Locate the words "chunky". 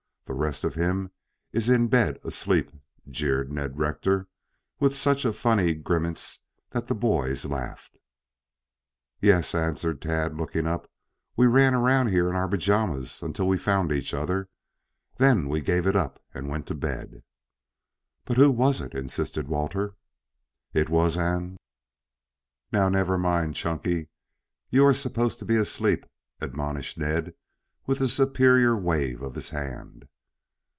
23.55-24.07